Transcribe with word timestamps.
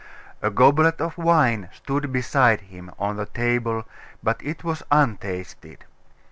A 0.41 0.49
goblet 0.49 0.99
of 0.99 1.15
wine 1.15 1.69
stood 1.71 2.11
beside 2.11 2.61
him, 2.61 2.89
on 2.97 3.17
the 3.17 3.27
table, 3.27 3.85
but 4.23 4.41
it 4.43 4.63
was 4.63 4.81
untasted. 4.89 5.85